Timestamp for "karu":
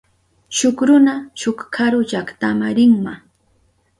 1.75-1.99